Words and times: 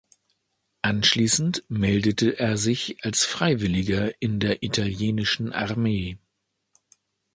Anschließend 0.81 1.63
meldete 1.69 2.31
er 2.39 2.57
sich 2.57 2.97
als 3.05 3.23
Freiwilliger 3.23 4.19
in 4.19 4.39
der 4.39 4.63
italienischen 4.63 5.53
Armee. 5.53 6.17